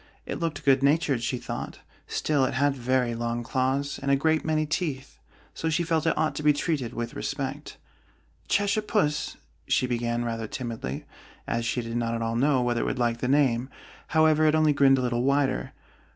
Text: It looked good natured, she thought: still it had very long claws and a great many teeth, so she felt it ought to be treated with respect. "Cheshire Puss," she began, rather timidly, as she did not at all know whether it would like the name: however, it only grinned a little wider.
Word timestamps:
It 0.25 0.39
looked 0.39 0.65
good 0.65 0.81
natured, 0.81 1.21
she 1.21 1.37
thought: 1.37 1.81
still 2.07 2.43
it 2.43 2.55
had 2.55 2.75
very 2.75 3.13
long 3.13 3.43
claws 3.43 3.99
and 4.01 4.09
a 4.09 4.15
great 4.15 4.43
many 4.43 4.65
teeth, 4.65 5.19
so 5.53 5.69
she 5.69 5.83
felt 5.83 6.07
it 6.07 6.17
ought 6.17 6.33
to 6.37 6.41
be 6.41 6.53
treated 6.53 6.91
with 6.95 7.13
respect. 7.15 7.77
"Cheshire 8.47 8.81
Puss," 8.81 9.37
she 9.67 9.85
began, 9.85 10.25
rather 10.25 10.47
timidly, 10.47 11.05
as 11.45 11.67
she 11.67 11.83
did 11.83 11.97
not 11.97 12.15
at 12.15 12.23
all 12.23 12.35
know 12.35 12.63
whether 12.63 12.81
it 12.81 12.85
would 12.85 12.97
like 12.97 13.19
the 13.19 13.27
name: 13.27 13.69
however, 14.07 14.47
it 14.47 14.55
only 14.55 14.73
grinned 14.73 14.97
a 14.97 15.01
little 15.03 15.21
wider. 15.21 15.71